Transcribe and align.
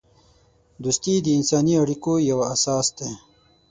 دوستی 0.83 1.15
د 1.21 1.27
انسانی 1.39 1.73
اړیکو 1.83 2.13
یوه 2.29 2.45
اساس 2.53 2.87
ده. 2.97 3.09